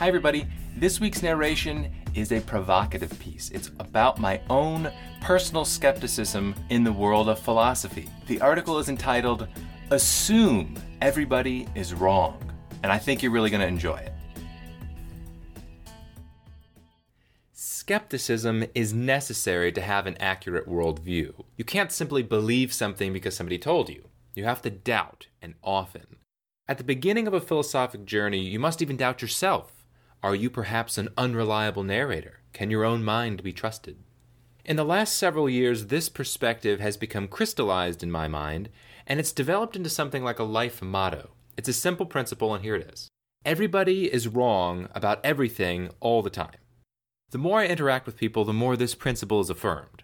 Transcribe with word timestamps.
Hi, 0.00 0.08
everybody. 0.08 0.46
This 0.78 0.98
week's 0.98 1.22
narration 1.22 1.92
is 2.14 2.32
a 2.32 2.40
provocative 2.40 3.18
piece. 3.18 3.50
It's 3.50 3.70
about 3.78 4.18
my 4.18 4.40
own 4.48 4.90
personal 5.20 5.66
skepticism 5.66 6.54
in 6.70 6.84
the 6.84 6.92
world 6.92 7.28
of 7.28 7.38
philosophy. 7.38 8.08
The 8.26 8.40
article 8.40 8.78
is 8.78 8.88
entitled 8.88 9.46
Assume 9.90 10.74
Everybody 11.02 11.68
is 11.74 11.92
Wrong, 11.92 12.50
and 12.82 12.90
I 12.90 12.96
think 12.96 13.22
you're 13.22 13.30
really 13.30 13.50
going 13.50 13.60
to 13.60 13.66
enjoy 13.66 13.98
it. 13.98 14.14
Skepticism 17.52 18.64
is 18.74 18.94
necessary 18.94 19.70
to 19.70 19.82
have 19.82 20.06
an 20.06 20.16
accurate 20.16 20.66
worldview. 20.66 21.44
You 21.58 21.64
can't 21.66 21.92
simply 21.92 22.22
believe 22.22 22.72
something 22.72 23.12
because 23.12 23.36
somebody 23.36 23.58
told 23.58 23.90
you. 23.90 24.08
You 24.34 24.44
have 24.44 24.62
to 24.62 24.70
doubt, 24.70 25.26
and 25.42 25.56
often. 25.62 26.16
At 26.66 26.78
the 26.78 26.84
beginning 26.84 27.26
of 27.26 27.34
a 27.34 27.40
philosophic 27.40 28.06
journey, 28.06 28.40
you 28.40 28.58
must 28.58 28.80
even 28.80 28.96
doubt 28.96 29.20
yourself. 29.20 29.74
Are 30.22 30.34
you 30.34 30.50
perhaps 30.50 30.98
an 30.98 31.08
unreliable 31.16 31.82
narrator? 31.82 32.40
Can 32.52 32.70
your 32.70 32.84
own 32.84 33.02
mind 33.02 33.42
be 33.42 33.54
trusted? 33.54 33.96
In 34.66 34.76
the 34.76 34.84
last 34.84 35.16
several 35.16 35.48
years, 35.48 35.86
this 35.86 36.10
perspective 36.10 36.78
has 36.78 36.98
become 36.98 37.26
crystallized 37.26 38.02
in 38.02 38.10
my 38.10 38.28
mind, 38.28 38.68
and 39.06 39.18
it's 39.18 39.32
developed 39.32 39.76
into 39.76 39.88
something 39.88 40.22
like 40.22 40.38
a 40.38 40.44
life 40.44 40.82
motto. 40.82 41.30
It's 41.56 41.70
a 41.70 41.72
simple 41.72 42.04
principle, 42.04 42.54
and 42.54 42.62
here 42.62 42.76
it 42.76 42.90
is 42.92 43.08
Everybody 43.46 44.12
is 44.12 44.28
wrong 44.28 44.88
about 44.94 45.24
everything 45.24 45.88
all 46.00 46.20
the 46.20 46.28
time. 46.28 46.60
The 47.30 47.38
more 47.38 47.60
I 47.60 47.66
interact 47.66 48.04
with 48.04 48.18
people, 48.18 48.44
the 48.44 48.52
more 48.52 48.76
this 48.76 48.94
principle 48.94 49.40
is 49.40 49.48
affirmed. 49.48 50.02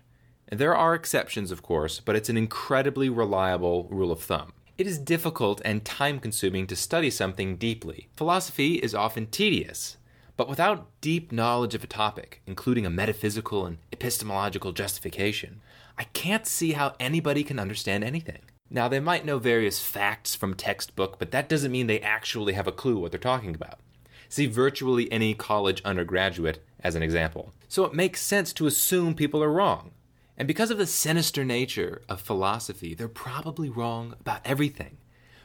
And 0.49 0.59
there 0.59 0.75
are 0.75 0.95
exceptions, 0.95 1.51
of 1.51 1.61
course, 1.61 2.01
but 2.01 2.17
it's 2.17 2.31
an 2.31 2.39
incredibly 2.39 3.11
reliable 3.11 3.87
rule 3.91 4.11
of 4.11 4.23
thumb. 4.23 4.55
It 4.79 4.87
is 4.87 4.99
difficult 4.99 5.61
and 5.63 5.85
time 5.85 6.21
consuming 6.21 6.67
to 6.69 6.77
study 6.77 7.11
something 7.11 7.57
deeply. 7.57 8.09
Philosophy 8.17 8.77
is 8.77 8.95
often 8.95 9.27
tedious, 9.27 9.99
but 10.37 10.49
without 10.49 10.89
deep 11.01 11.33
knowledge 11.33 11.75
of 11.75 11.83
a 11.83 11.87
topic, 11.87 12.43
including 12.47 12.85
a 12.85 12.91
metaphysical 12.91 13.65
and 13.65 13.79
epistemological 13.93 14.73
justification, 14.73 15.61
I 15.99 16.05
can't 16.05 16.47
see 16.47 16.73
how 16.73 16.95
anybody 17.01 17.43
can 17.43 17.59
understand 17.59 18.05
anything. 18.05 18.43
Now, 18.69 18.89
they 18.89 19.01
might 19.01 19.25
know 19.25 19.39
various 19.39 19.81
facts 19.81 20.35
from 20.35 20.55
textbook, 20.55 21.19
but 21.19 21.31
that 21.31 21.49
doesn't 21.49 21.73
mean 21.73 21.87
they 21.87 22.01
actually 22.01 22.53
have 22.55 22.67
a 22.67 22.73
clue 22.73 22.99
what 22.99 23.13
they're 23.13 23.21
talking 23.21 23.55
about. 23.55 23.81
See 24.29 24.47
virtually 24.47 25.11
any 25.13 25.35
college 25.35 25.81
undergraduate 25.85 26.63
as 26.81 26.95
an 26.95 27.03
example. 27.03 27.53
So 27.69 27.85
it 27.85 27.95
makes 27.95 28.21
sense 28.21 28.53
to 28.55 28.67
assume 28.67 29.15
people 29.15 29.43
are 29.43 29.53
wrong. 29.53 29.93
And 30.37 30.47
because 30.49 30.71
of 30.71 30.79
the 30.79 30.87
sinister 30.87 31.45
nature 31.45 32.03
of 32.09 32.21
philosophy, 32.21 32.95
they're 32.95 33.09
probably 33.09 33.71
wrong 33.71 34.15
about 34.21 34.41
everything. 34.45 34.99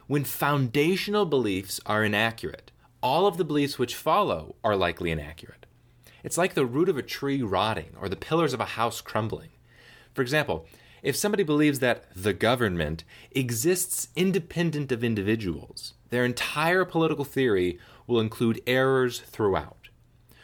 When 0.08 0.26
foundational 0.26 1.26
beliefs 1.26 1.80
are 1.86 2.04
inaccurate, 2.04 2.72
all 3.02 3.28
of 3.28 3.38
the 3.38 3.46
beliefs 3.46 3.80
which 3.80 3.96
follow 3.96 4.56
are 4.64 4.76
likely 4.76 5.12
inaccurate. 5.12 5.66
It's 6.24 6.38
like 6.38 6.54
the 6.54 6.66
root 6.66 6.90
of 6.90 6.98
a 6.98 7.04
tree 7.04 7.42
rotting 7.42 7.96
or 8.00 8.08
the 8.08 8.16
pillars 8.16 8.54
of 8.54 8.60
a 8.60 8.66
house 8.66 9.02
crumbling. 9.02 9.50
For 10.14 10.22
example, 10.22 10.68
if 11.02 11.16
somebody 11.16 11.44
believes 11.44 11.80
that 11.80 12.06
the 12.16 12.34
government 12.34 13.04
exists 13.32 14.10
independent 14.16 14.92
of 14.92 15.04
individuals, 15.04 15.94
their 16.10 16.24
entire 16.24 16.86
political 16.86 17.26
theory 17.26 17.80
will 18.06 18.20
include 18.20 18.62
errors 18.68 19.20
throughout. 19.22 19.90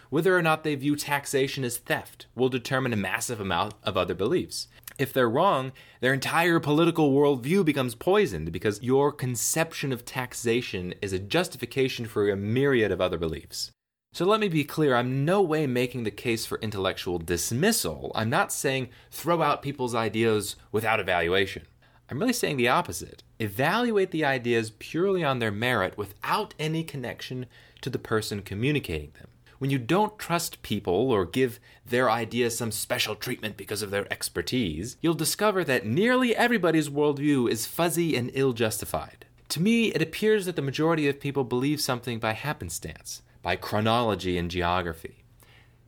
Whether 0.09 0.36
or 0.36 0.42
not 0.42 0.64
they 0.64 0.73
view 0.75 0.95
taxation 0.95 1.64
as 1.64 1.77
theft 1.77 2.27
will 2.33 2.49
determine 2.49 2.94
a 2.94 2.97
massive 2.97 3.42
amount 3.42 3.73
of 3.83 3.97
other 3.97 4.16
beliefs. 4.16 4.67
If 4.98 5.14
they're 5.14 5.30
wrong, 5.30 5.73
their 6.02 6.14
entire 6.14 6.59
political 6.59 7.12
worldview 7.12 7.64
becomes 7.64 7.94
poisoned 7.94 8.52
because 8.52 8.81
your 8.81 9.12
conception 9.12 9.94
of 9.94 10.06
taxation 10.06 10.95
is 11.02 11.14
a 11.14 11.20
justification 11.20 12.08
for 12.08 12.30
a 12.30 12.36
myriad 12.36 12.92
of 12.92 13.00
other 13.00 13.17
beliefs. 13.17 13.72
So 14.14 14.26
let 14.26 14.39
me 14.39 14.48
be 14.48 14.64
clear, 14.64 14.95
I'm 14.95 15.23
no 15.23 15.42
way 15.42 15.67
making 15.67 16.04
the 16.04 16.12
case 16.12 16.48
for 16.48 16.58
intellectual 16.59 17.20
dismissal. 17.20 18.12
I'm 18.16 18.31
not 18.31 18.52
saying 18.52 18.89
throw 19.12 19.44
out 19.44 19.61
people's 19.61 19.94
ideas 19.94 20.55
without 20.71 21.00
evaluation. 21.00 21.67
I'm 22.10 22.20
really 22.20 22.33
saying 22.33 22.58
the 22.58 22.70
opposite. 22.70 23.21
Evaluate 23.39 24.10
the 24.10 24.26
ideas 24.26 24.71
purely 24.80 25.23
on 25.23 25.38
their 25.38 25.52
merit 25.52 25.95
without 25.98 26.55
any 26.58 26.83
connection 26.83 27.45
to 27.82 27.92
the 27.92 28.00
person 28.00 28.42
communicating 28.42 29.11
them 29.20 29.27
when 29.60 29.70
you 29.72 29.78
don't 29.78 30.20
trust 30.20 30.62
people 30.62 31.12
or 31.12 31.26
give 31.26 31.60
their 31.86 32.10
ideas 32.10 32.58
some 32.58 32.72
special 32.72 33.16
treatment 33.16 33.58
because 33.58 33.82
of 33.82 33.92
their 33.92 34.12
expertise, 34.12 34.98
you'll 35.02 35.14
discover 35.14 35.64
that 35.64 35.86
nearly 35.86 36.36
everybody's 36.36 36.90
worldview 36.90 37.50
is 37.50 37.66
fuzzy 37.66 38.16
and 38.16 38.32
ill 38.34 38.54
justified. 38.54 39.26
To 39.50 39.62
me, 39.62 39.88
it 39.88 40.02
appears 40.02 40.45
that 40.45 40.56
the 40.56 40.62
majority 40.62 41.08
of 41.08 41.20
people 41.20 41.44
believe 41.44 41.82
something 41.82 42.20
by 42.20 42.34
happenstance, 42.34 43.22
by 43.42 43.56
chronology 43.56 44.38
and 44.38 44.52
geography. 44.52 45.23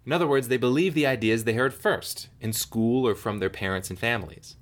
In 0.05 0.13
other 0.13 0.27
words, 0.27 0.47
they 0.47 0.57
believe 0.57 0.93
the 0.93 1.05
ideas 1.05 1.43
they 1.43 1.53
heard 1.53 1.73
first, 1.73 2.29
in 2.39 2.53
school 2.53 3.07
or 3.07 3.15
from 3.15 3.39
their 3.39 3.49
parents 3.49 3.89
and 3.89 3.99
families. 3.99 4.55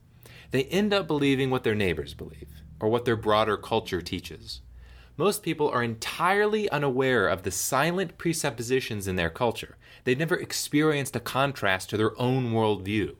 They 0.51 0.63
end 0.65 0.93
up 0.93 1.07
believing 1.07 1.49
what 1.49 1.63
their 1.63 1.75
neighbors 1.75 2.13
believe, 2.13 2.49
or 2.79 2.89
what 2.89 3.05
their 3.05 3.15
broader 3.15 3.55
culture 3.55 4.01
teaches 4.01 4.61
most 5.17 5.41
people 5.41 5.67
are 5.69 5.81
entirely 5.81 6.69
unaware 6.69 7.27
of 7.27 7.41
the 7.41 7.51
silent 7.51 8.17
presuppositions 8.19 9.07
in 9.07 9.15
their 9.15 9.31
culture. 9.31 9.75
They've 10.03 10.17
never 10.17 10.35
experienced 10.35 11.15
a 11.15 11.19
contrast 11.19 11.89
to 11.89 11.97
their 11.97 12.19
own 12.21 12.51
worldview. 12.53 13.15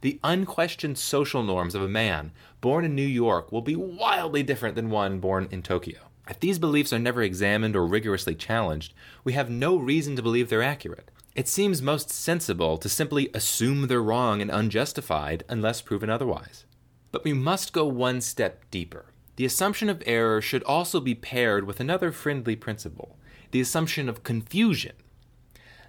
The 0.00 0.18
unquestioned 0.24 0.98
social 0.98 1.44
norms 1.44 1.76
of 1.76 1.82
a 1.82 1.88
man 1.88 2.32
born 2.60 2.84
in 2.84 2.96
New 2.96 3.06
York 3.06 3.52
will 3.52 3.62
be 3.62 3.76
wildly 3.76 4.42
different 4.42 4.74
than 4.74 4.90
one 4.90 5.20
born 5.20 5.46
in 5.52 5.62
Tokyo. 5.62 6.00
If 6.28 6.40
these 6.40 6.58
beliefs 6.58 6.92
are 6.92 6.98
never 6.98 7.22
examined 7.22 7.76
or 7.76 7.86
rigorously 7.86 8.34
challenged, 8.34 8.92
we 9.22 9.34
have 9.34 9.48
no 9.48 9.76
reason 9.76 10.16
to 10.16 10.22
believe 10.22 10.48
they're 10.48 10.62
accurate. 10.62 11.08
It 11.36 11.46
seems 11.46 11.80
most 11.80 12.10
sensible 12.10 12.78
to 12.78 12.88
simply 12.88 13.30
assume 13.32 13.86
they're 13.86 14.02
wrong 14.02 14.42
and 14.42 14.50
unjustified 14.50 15.44
unless 15.48 15.80
proven 15.80 16.10
otherwise. 16.10 16.64
But 17.12 17.22
we 17.22 17.32
must 17.32 17.72
go 17.72 17.86
one 17.86 18.20
step 18.20 18.64
deeper. 18.72 19.06
The 19.36 19.44
assumption 19.44 19.88
of 19.88 20.02
error 20.04 20.40
should 20.40 20.62
also 20.64 21.00
be 21.00 21.14
paired 21.14 21.64
with 21.64 21.80
another 21.80 22.12
friendly 22.12 22.56
principle 22.56 23.18
the 23.50 23.60
assumption 23.60 24.08
of 24.08 24.22
confusion. 24.22 24.92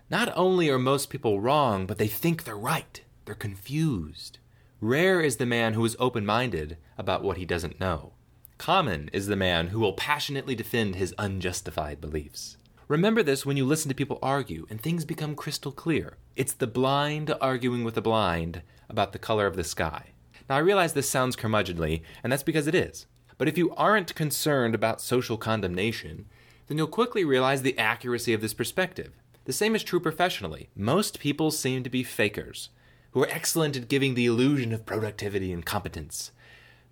Not 0.10 0.32
only 0.36 0.70
are 0.70 0.78
most 0.78 1.10
people 1.10 1.40
wrong, 1.40 1.86
but 1.86 1.98
they 1.98 2.08
think 2.08 2.44
they're 2.44 2.58
right. 2.58 3.02
They're 3.26 3.36
confused. 3.36 4.38
Rare 4.82 5.22
is 5.22 5.38
the 5.38 5.46
man 5.46 5.74
who 5.74 5.86
is 5.86 5.96
open 5.98 6.26
minded 6.26 6.78
about 6.98 7.24
what 7.24 7.38
he 7.38 7.46
doesn't 7.46 7.80
know. 7.80 8.12
Common 8.58 9.10
is 9.14 9.28
the 9.28 9.38
man 9.38 9.68
who 9.68 9.80
will 9.80 9.94
passionately 9.94 10.56
defend 10.56 10.96
his 10.96 11.16
unjustified 11.18 12.02
beliefs. 12.02 12.58
Remember 12.90 13.24
this 13.24 13.46
when 13.46 13.56
you 13.56 13.66
listen 13.66 13.88
to 13.90 13.96
people 13.96 14.20
argue 14.22 14.68
and 14.70 14.80
things 14.80 15.06
become 15.06 15.36
crystal 15.36 15.72
clear. 15.72 16.18
It's 16.36 16.54
the 16.54 16.68
blind 16.68 17.34
arguing 17.40 17.86
with 17.86 17.96
the 17.96 18.02
blind 18.02 18.62
about 18.90 19.14
the 19.14 19.20
color 19.20 19.48
of 19.48 19.56
the 19.56 19.64
sky. 19.64 20.12
Now, 20.50 20.58
I 20.58 20.60
realize 20.60 20.94
this 20.94 21.10
sounds 21.10 21.38
curmudgeonly, 21.38 22.02
and 22.22 22.32
that's 22.32 22.44
because 22.44 22.68
it 22.68 22.76
is. 22.76 23.06
But 23.38 23.48
if 23.48 23.58
you 23.58 23.74
aren't 23.76 24.16
concerned 24.16 24.76
about 24.76 25.02
social 25.02 25.38
condemnation, 25.38 26.26
then 26.68 26.78
you'll 26.78 26.88
quickly 26.88 27.26
realize 27.26 27.62
the 27.62 27.78
accuracy 27.78 28.34
of 28.34 28.42
this 28.42 28.54
perspective. 28.54 29.12
The 29.46 29.54
same 29.54 29.76
is 29.76 29.84
true 29.84 30.00
professionally. 30.00 30.70
Most 30.76 31.20
people 31.20 31.52
seem 31.52 31.84
to 31.84 31.90
be 31.90 32.04
fakers, 32.04 32.70
who 33.12 33.24
are 33.24 33.30
excellent 33.30 33.76
at 33.76 33.90
giving 33.90 34.14
the 34.14 34.26
illusion 34.26 34.72
of 34.72 34.86
productivity 34.86 35.52
and 35.52 35.66
competence. 35.66 36.32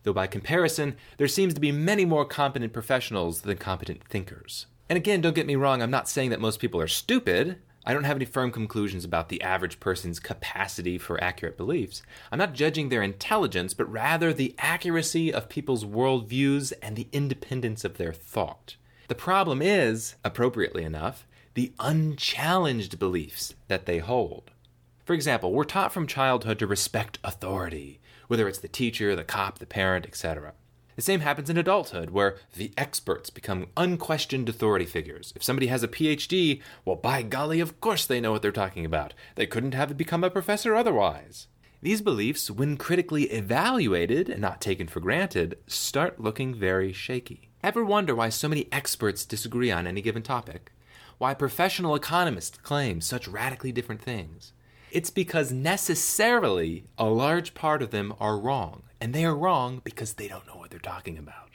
Though 0.04 0.14
by 0.14 0.28
comparison, 0.28 0.96
there 1.18 1.28
seems 1.28 1.54
to 1.54 1.62
be 1.62 1.72
many 1.72 2.06
more 2.06 2.26
competent 2.26 2.74
professionals 2.74 3.42
than 3.42 3.58
competent 3.58 4.04
thinkers. 4.04 4.66
And 4.90 4.98
again, 4.98 5.22
don't 5.22 5.36
get 5.36 5.48
me 5.48 5.56
wrong, 5.56 5.82
I'm 5.82 5.92
not 5.92 6.10
saying 6.10 6.32
that 6.32 6.42
most 6.42 6.60
people 6.60 6.82
are 6.82 6.88
stupid. 6.88 7.60
I 7.84 7.94
don't 7.94 8.04
have 8.04 8.18
any 8.18 8.26
firm 8.26 8.52
conclusions 8.52 9.04
about 9.04 9.30
the 9.30 9.42
average 9.42 9.80
person's 9.80 10.20
capacity 10.20 11.00
for 11.00 11.22
accurate 11.24 11.58
beliefs. 11.58 12.04
I'm 12.32 12.38
not 12.38 12.54
judging 12.54 12.90
their 12.90 13.02
intelligence, 13.02 13.74
but 13.74 13.92
rather 13.92 14.32
the 14.32 14.54
accuracy 14.60 15.34
of 15.34 15.50
people's 15.50 15.84
worldviews 15.84 16.74
and 16.82 16.96
the 16.96 17.08
independence 17.12 17.84
of 17.84 17.98
their 17.98 18.14
thought. 18.14 18.76
The 19.08 19.16
problem 19.16 19.64
is, 19.64 20.16
appropriately 20.24 20.84
enough, 20.84 21.28
the 21.56 21.74
unchallenged 21.80 23.00
beliefs 23.00 23.56
that 23.68 23.88
they 23.88 23.98
hold. 23.98 24.52
For 25.04 25.14
example, 25.14 25.52
we're 25.52 25.64
taught 25.64 25.92
from 25.92 26.06
childhood 26.06 26.60
to 26.60 26.68
respect 26.68 27.18
authority, 27.24 28.00
whether 28.28 28.48
it's 28.48 28.60
the 28.60 28.68
teacher, 28.68 29.16
the 29.16 29.24
cop, 29.24 29.58
the 29.58 29.66
parent, 29.66 30.06
etc. 30.06 30.54
The 30.96 31.02
same 31.02 31.22
happens 31.22 31.50
in 31.50 31.58
adulthood, 31.58 32.10
where 32.10 32.38
the 32.56 32.74
experts 32.78 33.30
become 33.30 33.68
unquestioned 33.78 34.50
authority 34.50 34.86
figures. 34.86 35.32
If 35.36 35.44
somebody 35.44 35.68
has 35.68 35.84
a 35.84 35.88
PhD, 35.88 36.62
well, 36.86 36.96
by 36.96 37.22
golly, 37.22 37.60
of 37.60 37.80
course 37.80 38.06
they 38.06 38.20
know 38.20 38.32
what 38.32 38.42
they're 38.42 38.52
talking 38.52 38.86
about. 38.86 39.14
They 39.36 39.48
couldn't 39.48 39.74
have 39.74 39.98
become 39.98 40.24
a 40.24 40.30
professor 40.30 40.76
otherwise. 40.76 41.48
These 41.82 42.02
beliefs, 42.02 42.52
when 42.52 42.78
critically 42.78 43.24
evaluated 43.24 44.30
and 44.30 44.42
not 44.42 44.62
taken 44.62 44.88
for 44.88 45.00
granted, 45.00 45.58
start 45.66 46.20
looking 46.20 46.54
very 46.54 46.94
shaky. 46.94 47.50
Ever 47.64 47.84
wonder 47.84 48.14
why 48.14 48.30
so 48.30 48.48
many 48.48 48.68
experts 48.72 49.26
disagree 49.26 49.72
on 49.72 49.88
any 49.88 50.02
given 50.02 50.22
topic? 50.22 50.72
Why 51.18 51.34
professional 51.34 51.96
economists 51.96 52.58
claim 52.58 53.02
such 53.02 53.28
radically 53.28 53.72
different 53.72 54.02
things? 54.02 54.54
It's 54.92 55.10
because 55.10 55.54
necessarily 55.54 56.84
a 56.98 57.06
large 57.06 57.54
part 57.54 57.82
of 57.82 57.92
them 57.92 58.14
are 58.20 58.38
wrong, 58.38 58.84
and 59.00 59.14
they 59.14 59.24
are 59.24 59.36
wrong 59.36 59.80
because 59.86 60.14
they 60.14 60.28
don't 60.28 60.46
know 60.46 60.58
what 60.58 60.70
they're 60.70 60.80
talking 60.80 61.18
about. 61.18 61.52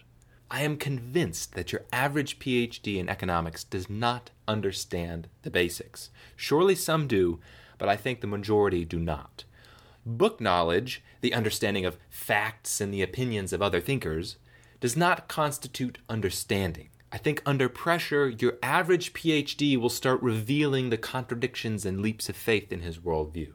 I 0.50 0.62
am 0.62 0.78
convinced 0.78 1.52
that 1.52 1.70
your 1.70 1.84
average 1.92 2.38
PhD 2.38 2.96
in 2.96 3.10
economics 3.10 3.62
does 3.62 3.90
not 3.90 4.30
understand 4.48 5.28
the 5.42 5.50
basics. 5.50 6.08
Surely 6.34 6.74
some 6.74 7.06
do, 7.06 7.38
but 7.76 7.90
I 7.90 7.96
think 7.96 8.22
the 8.22 8.26
majority 8.26 8.86
do 8.86 8.98
not. 8.98 9.44
Book 10.06 10.40
knowledge, 10.40 11.02
the 11.20 11.34
understanding 11.34 11.84
of 11.84 11.98
facts 12.08 12.80
and 12.80 12.94
the 12.94 13.02
opinions 13.02 13.52
of 13.52 13.60
other 13.60 13.82
thinkers, 13.82 14.36
does 14.80 14.96
not 14.96 15.28
constitute 15.28 15.98
understanding. 16.08 16.88
I 17.16 17.18
think 17.18 17.40
under 17.46 17.70
pressure, 17.70 18.28
your 18.28 18.58
average 18.62 19.14
PhD 19.14 19.80
will 19.80 19.88
start 19.88 20.20
revealing 20.22 20.90
the 20.90 20.98
contradictions 20.98 21.86
and 21.86 22.02
leaps 22.02 22.28
of 22.28 22.36
faith 22.36 22.70
in 22.70 22.80
his 22.80 22.98
worldview. 22.98 23.52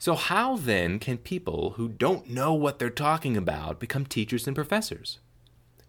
So, 0.00 0.16
how 0.16 0.56
then 0.56 0.98
can 0.98 1.16
people 1.18 1.74
who 1.76 1.88
don't 1.88 2.28
know 2.28 2.52
what 2.54 2.80
they're 2.80 2.90
talking 2.90 3.36
about 3.36 3.78
become 3.78 4.04
teachers 4.04 4.48
and 4.48 4.56
professors? 4.56 5.20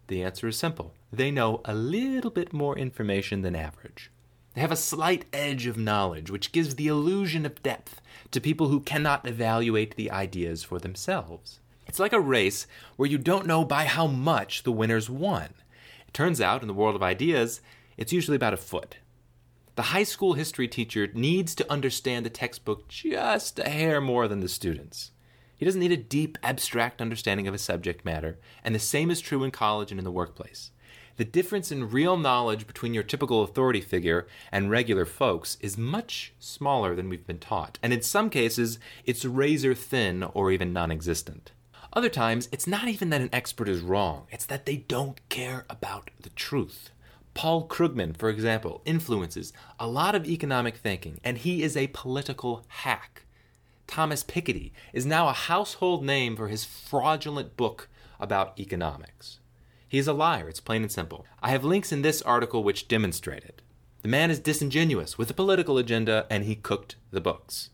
The 0.06 0.22
answer 0.22 0.46
is 0.46 0.56
simple 0.56 0.94
they 1.12 1.32
know 1.32 1.62
a 1.64 1.74
little 1.74 2.30
bit 2.30 2.52
more 2.52 2.78
information 2.78 3.42
than 3.42 3.56
average. 3.56 4.12
They 4.54 4.60
have 4.60 4.70
a 4.70 4.76
slight 4.76 5.24
edge 5.32 5.66
of 5.66 5.76
knowledge, 5.76 6.30
which 6.30 6.52
gives 6.52 6.76
the 6.76 6.86
illusion 6.86 7.44
of 7.44 7.60
depth 7.64 8.00
to 8.30 8.40
people 8.40 8.68
who 8.68 8.78
cannot 8.78 9.26
evaluate 9.26 9.96
the 9.96 10.12
ideas 10.12 10.62
for 10.62 10.78
themselves. 10.78 11.58
It's 11.88 11.98
like 11.98 12.12
a 12.12 12.20
race 12.20 12.68
where 12.94 13.10
you 13.10 13.18
don't 13.18 13.48
know 13.48 13.64
by 13.64 13.86
how 13.86 14.06
much 14.06 14.62
the 14.62 14.70
winners 14.70 15.10
won. 15.10 15.54
It 16.10 16.14
turns 16.14 16.40
out, 16.40 16.62
in 16.62 16.66
the 16.66 16.74
world 16.74 16.96
of 16.96 17.04
ideas, 17.04 17.60
it's 17.96 18.12
usually 18.12 18.34
about 18.34 18.52
a 18.52 18.56
foot. 18.56 18.96
The 19.76 19.94
high 19.94 20.02
school 20.02 20.32
history 20.32 20.66
teacher 20.66 21.08
needs 21.14 21.54
to 21.54 21.72
understand 21.72 22.26
the 22.26 22.30
textbook 22.30 22.88
just 22.88 23.60
a 23.60 23.68
hair 23.68 24.00
more 24.00 24.26
than 24.26 24.40
the 24.40 24.48
students. 24.48 25.12
He 25.56 25.64
doesn't 25.64 25.80
need 25.80 25.92
a 25.92 25.96
deep, 25.96 26.36
abstract 26.42 27.00
understanding 27.00 27.46
of 27.46 27.54
a 27.54 27.58
subject 27.58 28.04
matter, 28.04 28.40
and 28.64 28.74
the 28.74 28.80
same 28.80 29.08
is 29.08 29.20
true 29.20 29.44
in 29.44 29.52
college 29.52 29.92
and 29.92 30.00
in 30.00 30.04
the 30.04 30.10
workplace. 30.10 30.72
The 31.16 31.24
difference 31.24 31.70
in 31.70 31.90
real 31.90 32.16
knowledge 32.16 32.66
between 32.66 32.92
your 32.92 33.04
typical 33.04 33.44
authority 33.44 33.80
figure 33.80 34.26
and 34.50 34.68
regular 34.68 35.04
folks 35.04 35.58
is 35.60 35.78
much 35.78 36.32
smaller 36.40 36.96
than 36.96 37.08
we've 37.08 37.26
been 37.26 37.38
taught, 37.38 37.78
and 37.84 37.92
in 37.92 38.02
some 38.02 38.30
cases, 38.30 38.80
it's 39.04 39.24
razor 39.24 39.76
thin 39.76 40.24
or 40.24 40.50
even 40.50 40.72
non 40.72 40.90
existent. 40.90 41.52
Other 41.92 42.08
times, 42.08 42.48
it's 42.52 42.68
not 42.68 42.86
even 42.86 43.10
that 43.10 43.20
an 43.20 43.30
expert 43.32 43.68
is 43.68 43.80
wrong, 43.80 44.26
it's 44.30 44.46
that 44.46 44.64
they 44.64 44.76
don't 44.76 45.28
care 45.28 45.64
about 45.68 46.10
the 46.20 46.30
truth. 46.30 46.90
Paul 47.34 47.66
Krugman, 47.66 48.16
for 48.16 48.28
example, 48.28 48.80
influences 48.84 49.52
a 49.78 49.88
lot 49.88 50.14
of 50.14 50.26
economic 50.26 50.76
thinking, 50.76 51.18
and 51.24 51.38
he 51.38 51.62
is 51.62 51.76
a 51.76 51.88
political 51.88 52.64
hack. 52.68 53.24
Thomas 53.86 54.22
Piketty 54.22 54.70
is 54.92 55.04
now 55.04 55.28
a 55.28 55.32
household 55.32 56.04
name 56.04 56.36
for 56.36 56.46
his 56.46 56.64
fraudulent 56.64 57.56
book 57.56 57.88
about 58.20 58.58
economics. 58.58 59.40
He 59.88 59.98
is 59.98 60.06
a 60.06 60.12
liar, 60.12 60.48
it's 60.48 60.60
plain 60.60 60.82
and 60.82 60.92
simple. 60.92 61.26
I 61.42 61.50
have 61.50 61.64
links 61.64 61.90
in 61.90 62.02
this 62.02 62.22
article 62.22 62.62
which 62.62 62.86
demonstrate 62.86 63.42
it. 63.42 63.62
The 64.02 64.08
man 64.08 64.30
is 64.30 64.38
disingenuous 64.38 65.18
with 65.18 65.28
a 65.30 65.34
political 65.34 65.76
agenda, 65.76 66.26
and 66.30 66.44
he 66.44 66.54
cooked 66.54 66.94
the 67.10 67.20
books. 67.20 67.70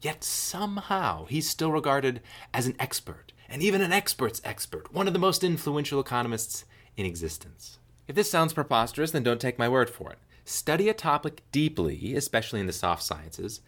Yet 0.00 0.24
somehow 0.24 1.26
he's 1.26 1.48
still 1.48 1.70
regarded 1.70 2.20
as 2.52 2.66
an 2.66 2.74
expert, 2.80 3.32
and 3.50 3.62
even 3.62 3.82
an 3.82 3.92
expert's 3.92 4.40
expert, 4.44 4.94
one 4.94 5.08
of 5.08 5.12
the 5.12 5.18
most 5.18 5.42
influential 5.42 5.98
economists 5.98 6.64
in 6.96 7.04
existence. 7.04 7.78
If 8.06 8.14
this 8.14 8.30
sounds 8.30 8.52
preposterous, 8.52 9.10
then 9.10 9.24
don't 9.24 9.40
take 9.40 9.58
my 9.58 9.68
word 9.68 9.90
for 9.90 10.12
it. 10.12 10.18
Study 10.44 10.88
a 10.88 10.94
topic 10.94 11.42
deeply, 11.52 12.14
especially 12.14 12.60
in 12.60 12.66
the 12.66 12.72
soft 12.72 13.02
sciences, 13.02 13.60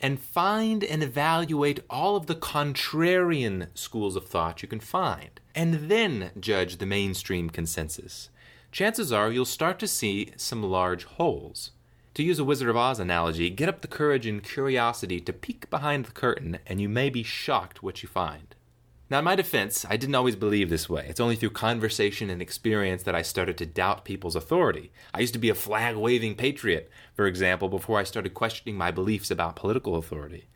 and 0.00 0.20
find 0.20 0.84
and 0.84 1.02
evaluate 1.02 1.80
all 1.90 2.16
of 2.16 2.26
the 2.26 2.34
contrarian 2.34 3.68
schools 3.74 4.16
of 4.16 4.26
thought 4.26 4.62
you 4.62 4.68
can 4.68 4.80
find, 4.80 5.40
and 5.54 5.90
then 5.90 6.30
judge 6.38 6.76
the 6.76 6.86
mainstream 6.86 7.50
consensus. 7.50 8.30
Chances 8.72 9.12
are 9.12 9.32
you'll 9.32 9.44
start 9.44 9.78
to 9.80 9.88
see 9.88 10.32
some 10.36 10.62
large 10.62 11.04
holes. 11.04 11.72
To 12.14 12.22
use 12.22 12.38
a 12.38 12.44
Wizard 12.44 12.68
of 12.68 12.76
Oz 12.76 12.98
analogy, 12.98 13.50
get 13.50 13.68
up 13.68 13.82
the 13.82 13.88
courage 13.88 14.26
and 14.26 14.42
curiosity 14.42 15.20
to 15.20 15.32
peek 15.32 15.68
behind 15.70 16.04
the 16.04 16.12
curtain, 16.12 16.58
and 16.66 16.80
you 16.80 16.88
may 16.88 17.10
be 17.10 17.22
shocked 17.22 17.82
what 17.82 18.02
you 18.02 18.08
find. 18.08 18.54
Now, 19.10 19.18
in 19.18 19.24
my 19.24 19.34
defense, 19.34 19.84
I 19.90 19.96
didn't 19.96 20.14
always 20.14 20.36
believe 20.36 20.70
this 20.70 20.88
way. 20.88 21.04
It's 21.08 21.18
only 21.18 21.34
through 21.34 21.50
conversation 21.50 22.30
and 22.30 22.40
experience 22.40 23.02
that 23.02 23.14
I 23.16 23.22
started 23.22 23.58
to 23.58 23.66
doubt 23.66 24.04
people's 24.04 24.36
authority. 24.36 24.92
I 25.12 25.18
used 25.18 25.32
to 25.32 25.40
be 25.40 25.48
a 25.48 25.54
flag 25.54 25.96
waving 25.96 26.36
patriot, 26.36 26.88
for 27.12 27.26
example, 27.26 27.68
before 27.68 27.98
I 27.98 28.04
started 28.04 28.34
questioning 28.34 28.78
my 28.78 28.92
beliefs 28.92 29.28
about 29.28 29.56
political 29.56 29.96
authority. 29.96 30.46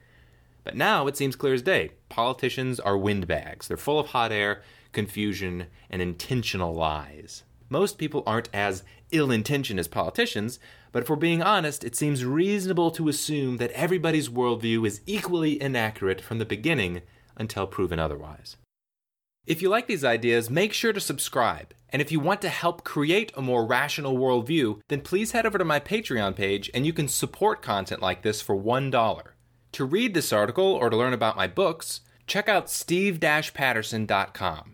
But 0.62 0.76
now 0.76 1.08
it 1.08 1.16
seems 1.16 1.34
clear 1.34 1.54
as 1.54 1.62
day 1.62 1.90
politicians 2.08 2.78
are 2.78 2.96
windbags. 2.96 3.66
They're 3.66 3.76
full 3.76 3.98
of 3.98 4.08
hot 4.08 4.30
air, 4.30 4.62
confusion, 4.92 5.66
and 5.90 6.00
intentional 6.00 6.72
lies. 6.72 7.42
Most 7.68 7.98
people 7.98 8.22
aren't 8.24 8.50
as 8.54 8.84
ill 9.10 9.32
intentioned 9.32 9.80
as 9.80 9.88
politicians, 9.88 10.60
but 10.92 11.02
if 11.02 11.10
we're 11.10 11.16
being 11.16 11.42
honest, 11.42 11.82
it 11.82 11.96
seems 11.96 12.24
reasonable 12.24 12.92
to 12.92 13.08
assume 13.08 13.56
that 13.56 13.72
everybody's 13.72 14.28
worldview 14.28 14.86
is 14.86 15.00
equally 15.06 15.60
inaccurate 15.60 16.20
from 16.20 16.38
the 16.38 16.44
beginning 16.44 17.02
until 17.36 17.66
proven 17.66 17.98
otherwise. 17.98 18.56
If 19.46 19.60
you 19.60 19.68
like 19.68 19.86
these 19.86 20.04
ideas, 20.04 20.48
make 20.48 20.72
sure 20.72 20.92
to 20.92 21.00
subscribe. 21.00 21.74
And 21.90 22.00
if 22.00 22.10
you 22.10 22.18
want 22.18 22.40
to 22.42 22.48
help 22.48 22.82
create 22.82 23.30
a 23.36 23.42
more 23.42 23.66
rational 23.66 24.16
worldview, 24.16 24.80
then 24.88 25.02
please 25.02 25.32
head 25.32 25.46
over 25.46 25.58
to 25.58 25.64
my 25.64 25.80
Patreon 25.80 26.34
page 26.34 26.70
and 26.72 26.86
you 26.86 26.92
can 26.92 27.08
support 27.08 27.62
content 27.62 28.00
like 28.00 28.22
this 28.22 28.40
for 28.40 28.56
$1. 28.56 29.22
To 29.72 29.84
read 29.84 30.14
this 30.14 30.32
article 30.32 30.64
or 30.64 30.88
to 30.88 30.96
learn 30.96 31.12
about 31.12 31.36
my 31.36 31.46
books, 31.46 32.00
check 32.26 32.48
out 32.48 32.70
steve-patterson.com. 32.70 34.73